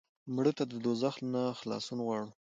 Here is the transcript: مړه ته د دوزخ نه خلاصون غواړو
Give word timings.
مړه 0.35 0.51
ته 0.57 0.63
د 0.71 0.73
دوزخ 0.83 1.15
نه 1.33 1.43
خلاصون 1.59 1.99
غواړو 2.05 2.29